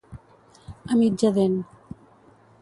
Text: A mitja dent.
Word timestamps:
A 0.91 0.93
mitja 0.99 1.29
dent. 1.35 1.59